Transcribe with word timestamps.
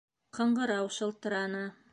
Ҡыңғырау 0.37 0.89
шылтыраны. 0.97 1.65